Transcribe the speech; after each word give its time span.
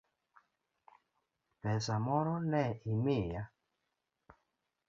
Pesa 1.61 1.95
moro 2.05 2.33
ne 2.51 2.65
imiya? 2.91 3.43